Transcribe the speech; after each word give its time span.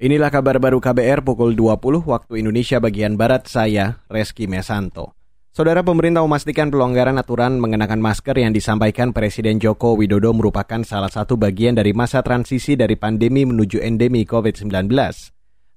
Inilah 0.00 0.32
kabar 0.32 0.56
baru 0.56 0.80
KBR 0.80 1.20
pukul 1.20 1.52
20 1.52 2.08
waktu 2.08 2.40
Indonesia 2.40 2.80
bagian 2.80 3.20
Barat, 3.20 3.44
saya 3.44 4.00
Reski 4.08 4.48
Mesanto. 4.48 5.12
Saudara 5.52 5.84
pemerintah 5.84 6.24
memastikan 6.24 6.72
pelonggaran 6.72 7.20
aturan 7.20 7.60
mengenakan 7.60 8.00
masker 8.00 8.32
yang 8.32 8.56
disampaikan 8.56 9.12
Presiden 9.12 9.60
Joko 9.60 9.92
Widodo 10.00 10.32
merupakan 10.32 10.80
salah 10.88 11.12
satu 11.12 11.36
bagian 11.36 11.76
dari 11.76 11.92
masa 11.92 12.24
transisi 12.24 12.80
dari 12.80 12.96
pandemi 12.96 13.44
menuju 13.44 13.76
endemi 13.84 14.24
COVID-19. 14.24 14.88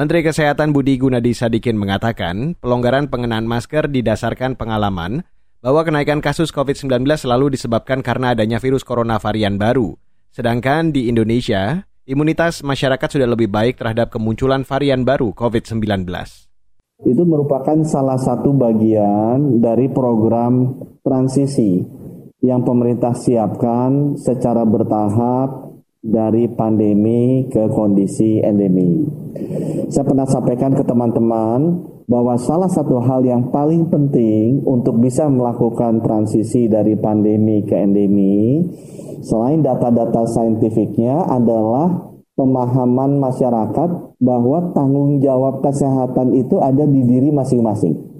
Menteri 0.00 0.24
Kesehatan 0.24 0.72
Budi 0.72 0.96
Gunadi 0.96 1.36
Sadikin 1.36 1.76
mengatakan, 1.76 2.56
pelonggaran 2.56 3.12
pengenaan 3.12 3.44
masker 3.44 3.84
didasarkan 3.92 4.56
pengalaman 4.56 5.28
bahwa 5.60 5.84
kenaikan 5.84 6.24
kasus 6.24 6.56
COVID-19 6.56 7.04
selalu 7.20 7.52
disebabkan 7.52 8.00
karena 8.00 8.32
adanya 8.32 8.64
virus 8.64 8.80
corona 8.80 9.20
varian 9.20 9.60
baru. 9.60 9.92
Sedangkan 10.32 10.88
di 10.88 11.12
Indonesia, 11.12 11.84
imunitas 12.06 12.62
masyarakat 12.62 13.18
sudah 13.18 13.28
lebih 13.28 13.50
baik 13.50 13.82
terhadap 13.82 14.14
kemunculan 14.14 14.62
varian 14.62 15.02
baru 15.02 15.34
COVID-19. 15.34 16.06
Itu 17.04 17.22
merupakan 17.28 17.76
salah 17.84 18.16
satu 18.16 18.56
bagian 18.56 19.60
dari 19.60 19.92
program 19.92 20.80
transisi 21.04 21.84
yang 22.40 22.64
pemerintah 22.64 23.12
siapkan 23.12 24.16
secara 24.16 24.64
bertahap 24.64 25.76
dari 26.00 26.46
pandemi 26.48 27.50
ke 27.50 27.68
kondisi 27.68 28.38
endemi. 28.40 29.02
Saya 29.90 30.06
pernah 30.06 30.24
sampaikan 30.24 30.72
ke 30.72 30.86
teman-teman 30.86 31.60
bahwa 32.06 32.38
salah 32.38 32.70
satu 32.70 33.02
hal 33.02 33.26
yang 33.26 33.50
paling 33.50 33.90
penting 33.90 34.62
untuk 34.62 35.02
bisa 35.02 35.26
melakukan 35.26 35.98
transisi 36.02 36.70
dari 36.70 36.94
pandemi 36.94 37.66
ke 37.66 37.74
endemi 37.74 38.62
selain 39.26 39.58
data-data 39.62 40.22
saintifiknya 40.30 41.26
adalah 41.26 42.14
pemahaman 42.38 43.18
masyarakat 43.18 43.90
bahwa 44.22 44.70
tanggung 44.70 45.18
jawab 45.18 45.64
kesehatan 45.66 46.36
itu 46.38 46.62
ada 46.62 46.86
di 46.86 47.02
diri 47.02 47.34
masing-masing. 47.34 48.16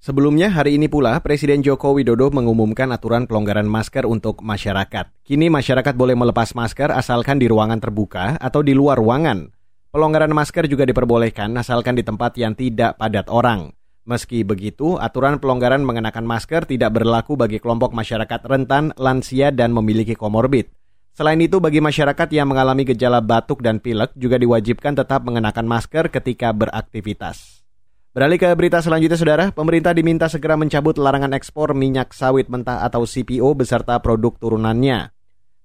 Sebelumnya 0.00 0.48
hari 0.48 0.80
ini 0.80 0.88
pula 0.88 1.20
Presiden 1.20 1.60
Joko 1.60 1.92
Widodo 1.92 2.32
mengumumkan 2.32 2.88
aturan 2.88 3.28
pelonggaran 3.28 3.68
masker 3.68 4.08
untuk 4.08 4.40
masyarakat. 4.40 5.12
Kini 5.20 5.52
masyarakat 5.52 5.92
boleh 5.92 6.16
melepas 6.16 6.56
masker 6.56 6.88
asalkan 6.88 7.36
di 7.36 7.44
ruangan 7.52 7.84
terbuka 7.84 8.40
atau 8.40 8.64
di 8.64 8.72
luar 8.72 8.96
ruangan. 8.96 9.59
Pelonggaran 9.90 10.30
masker 10.30 10.70
juga 10.70 10.86
diperbolehkan 10.86 11.50
asalkan 11.58 11.98
di 11.98 12.06
tempat 12.06 12.38
yang 12.38 12.54
tidak 12.54 12.94
padat 12.94 13.26
orang. 13.26 13.74
Meski 14.06 14.46
begitu, 14.46 14.94
aturan 14.94 15.42
pelonggaran 15.42 15.82
mengenakan 15.82 16.30
masker 16.30 16.62
tidak 16.62 16.94
berlaku 16.94 17.34
bagi 17.34 17.58
kelompok 17.58 17.90
masyarakat 17.90 18.38
rentan, 18.46 18.94
lansia, 18.94 19.50
dan 19.50 19.74
memiliki 19.74 20.14
komorbid. 20.14 20.70
Selain 21.10 21.42
itu, 21.42 21.58
bagi 21.58 21.82
masyarakat 21.82 22.30
yang 22.30 22.54
mengalami 22.54 22.86
gejala 22.86 23.18
batuk 23.18 23.66
dan 23.66 23.82
pilek 23.82 24.14
juga 24.14 24.38
diwajibkan 24.38 24.94
tetap 24.94 25.26
mengenakan 25.26 25.66
masker 25.66 26.06
ketika 26.06 26.54
beraktivitas. 26.54 27.66
Beralih 28.14 28.38
ke 28.38 28.46
berita 28.54 28.78
selanjutnya, 28.78 29.18
Saudara. 29.18 29.46
Pemerintah 29.50 29.90
diminta 29.90 30.30
segera 30.30 30.54
mencabut 30.54 31.02
larangan 31.02 31.34
ekspor 31.34 31.74
minyak 31.74 32.14
sawit 32.14 32.46
mentah 32.46 32.86
atau 32.86 33.02
CPO 33.02 33.58
beserta 33.58 33.98
produk 33.98 34.38
turunannya. 34.38 35.10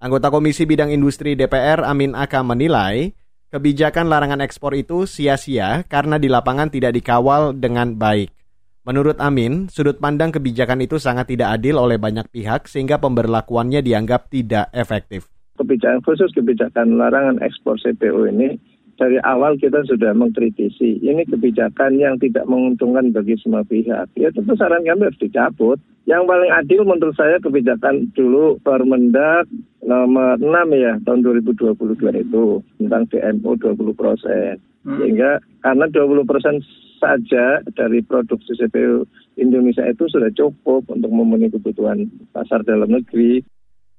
Anggota 0.00 0.32
Komisi 0.32 0.64
Bidang 0.64 0.88
Industri 0.88 1.36
DPR 1.36 1.84
Amin 1.84 2.16
Aka 2.16 2.40
menilai, 2.40 3.12
Kebijakan 3.54 4.10
larangan 4.10 4.42
ekspor 4.42 4.74
itu 4.74 5.06
sia-sia 5.06 5.86
karena 5.86 6.18
di 6.18 6.26
lapangan 6.26 6.74
tidak 6.74 6.90
dikawal 6.90 7.54
dengan 7.54 7.94
baik. 7.94 8.34
Menurut 8.82 9.22
Amin, 9.22 9.70
sudut 9.70 10.02
pandang 10.02 10.34
kebijakan 10.34 10.82
itu 10.82 10.98
sangat 10.98 11.30
tidak 11.30 11.54
adil 11.62 11.78
oleh 11.78 11.94
banyak 11.94 12.26
pihak 12.34 12.66
sehingga 12.66 12.98
pemberlakuannya 12.98 13.78
dianggap 13.78 14.26
tidak 14.26 14.74
efektif. 14.74 15.30
Kebijakan 15.54 16.02
khusus 16.02 16.34
kebijakan 16.34 16.98
larangan 16.98 17.38
ekspor 17.46 17.78
CPO 17.78 18.26
ini 18.34 18.58
dari 18.98 19.22
awal 19.22 19.54
kita 19.54 19.86
sudah 19.86 20.10
mengkritisi 20.18 20.98
ini 21.06 21.22
kebijakan 21.22 21.94
yang 21.94 22.18
tidak 22.18 22.50
menguntungkan 22.50 23.14
bagi 23.14 23.38
semua 23.38 23.62
pihak. 23.62 24.10
Ya 24.18 24.34
tentu 24.34 24.58
saran 24.58 24.82
kami 24.82 25.14
harus 25.14 25.22
dicabut. 25.22 25.78
Yang 26.10 26.26
paling 26.26 26.50
adil 26.52 26.82
menurut 26.82 27.14
saya 27.14 27.38
kebijakan 27.38 28.10
dulu 28.18 28.58
Permendak 28.60 29.46
nomor 29.84 30.40
6 30.40 30.48
ya 30.74 30.96
tahun 31.04 31.20
2022 31.44 32.24
itu 32.24 32.44
tentang 32.80 33.02
DMO 33.12 33.50
20 33.60 33.94
persen. 33.94 34.56
Hmm. 34.84 35.00
Sehingga 35.00 35.40
karena 35.60 35.86
20 35.88 36.24
persen 36.28 36.60
saja 37.00 37.60
dari 37.76 38.00
produksi 38.00 38.56
CPU 38.56 39.04
Indonesia 39.36 39.84
itu 39.84 40.08
sudah 40.08 40.32
cukup 40.32 40.88
untuk 40.88 41.10
memenuhi 41.12 41.52
kebutuhan 41.52 42.08
pasar 42.32 42.64
dalam 42.64 42.88
negeri. 42.88 43.44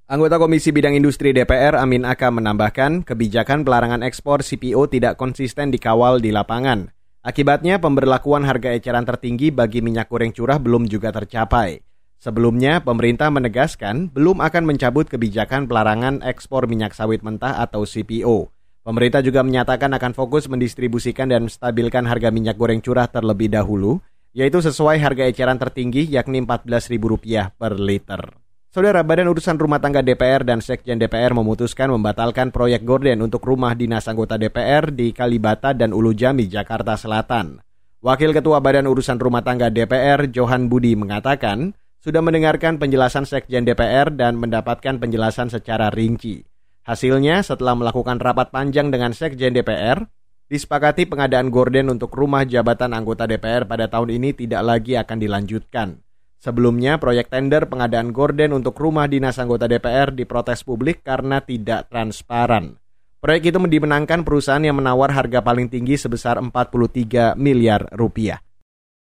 Anggota 0.06 0.38
Komisi 0.38 0.69
Bidang 0.69 0.94
Industri 0.94 1.34
DPR 1.34 1.81
Amin 1.81 2.06
Aka 2.06 2.29
menambahkan, 2.29 3.02
kebijakan 3.02 3.66
pelarangan 3.66 4.06
ekspor 4.06 4.46
CPO 4.46 4.85
tidak 4.85 5.17
konsisten 5.17 5.73
dikawal 5.73 6.22
di 6.22 6.29
lapangan. 6.29 6.94
Akibatnya 7.25 7.81
pemberlakuan 7.81 8.46
harga 8.46 8.69
eceran 8.69 9.02
tertinggi 9.02 9.50
bagi 9.50 9.81
minyak 9.81 10.06
goreng 10.06 10.29
curah 10.29 10.62
belum 10.62 10.85
juga 10.85 11.09
tercapai. 11.09 11.81
Sebelumnya, 12.17 12.81
pemerintah 12.81 13.29
menegaskan 13.29 14.09
belum 14.09 14.41
akan 14.41 14.63
mencabut 14.65 15.05
kebijakan 15.07 15.69
pelarangan 15.69 16.25
ekspor 16.25 16.65
minyak 16.65 16.95
sawit 16.95 17.21
mentah 17.21 17.61
atau 17.61 17.85
CPO. 17.85 18.49
Pemerintah 18.85 19.25
juga 19.25 19.41
menyatakan 19.41 19.89
akan 19.97 20.13
fokus 20.13 20.45
mendistribusikan 20.45 21.29
dan 21.29 21.49
menstabilkan 21.49 22.05
harga 22.05 22.29
minyak 22.29 22.53
goreng 22.53 22.85
curah 22.85 23.09
terlebih 23.09 23.49
dahulu, 23.49 23.97
yaitu 24.35 24.61
sesuai 24.61 25.01
harga 25.01 25.25
eceran 25.25 25.57
tertinggi 25.57 26.05
yakni 26.05 26.45
Rp14.000 26.45 27.57
per 27.57 27.73
liter. 27.81 28.45
Saudara 28.75 29.07
Badan 29.07 29.31
Urusan 29.31 29.55
Rumah 29.55 29.79
Tangga 29.79 30.03
DPR 30.03 30.43
dan 30.43 30.59
Sekjen 30.59 30.99
DPR 30.99 31.31
memutuskan 31.31 31.87
membatalkan 31.95 32.51
proyek 32.51 32.83
gorden 32.83 33.23
untuk 33.23 33.39
rumah 33.47 33.71
dinas 33.71 34.03
anggota 34.11 34.35
DPR 34.35 34.91
di 34.91 35.15
Kalibata 35.15 35.71
dan 35.71 35.95
Ulu 35.95 36.11
Jami, 36.11 36.51
Jakarta 36.51 36.99
Selatan. 36.99 37.63
Wakil 38.03 38.35
Ketua 38.35 38.59
Badan 38.59 38.91
Urusan 38.91 39.15
Rumah 39.15 39.47
Tangga 39.47 39.71
DPR, 39.71 40.27
Johan 40.27 40.67
Budi, 40.67 40.91
mengatakan 40.99 41.71
sudah 42.05 42.21
mendengarkan 42.21 42.77
penjelasan 42.77 43.25
Sekjen 43.25 43.66
DPR 43.66 44.13
dan 44.13 44.38
mendapatkan 44.38 45.01
penjelasan 45.01 45.49
secara 45.49 45.89
rinci. 45.89 46.45
Hasilnya, 46.85 47.41
setelah 47.41 47.73
melakukan 47.73 48.21
rapat 48.21 48.53
panjang 48.53 48.93
dengan 48.93 49.09
Sekjen 49.09 49.57
DPR, 49.57 50.05
disepakati 50.45 51.09
pengadaan 51.09 51.49
gorden 51.49 51.89
untuk 51.89 52.13
rumah 52.13 52.45
jabatan 52.45 52.93
anggota 52.93 53.25
DPR 53.25 53.66
pada 53.66 53.89
tahun 53.89 54.21
ini 54.21 54.38
tidak 54.38 54.61
lagi 54.61 54.93
akan 55.01 55.17
dilanjutkan. 55.17 56.05
Sebelumnya, 56.38 57.01
proyek 57.01 57.33
tender 57.33 57.66
pengadaan 57.66 58.13
gorden 58.13 58.53
untuk 58.53 58.77
rumah 58.77 59.09
dinas 59.09 59.41
anggota 59.41 59.66
DPR 59.66 60.13
diprotes 60.13 60.61
publik 60.61 61.01
karena 61.01 61.41
tidak 61.41 61.89
transparan. 61.89 62.77
Proyek 63.17 63.49
itu 63.49 63.57
dimenangkan 63.57 64.22
perusahaan 64.22 64.61
yang 64.61 64.77
menawar 64.77 65.09
harga 65.09 65.41
paling 65.41 65.73
tinggi 65.73 65.97
sebesar 65.97 66.37
43 66.37 67.33
miliar 67.33 67.89
rupiah. 67.97 68.37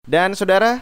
Dan 0.02 0.34
saudara, 0.34 0.82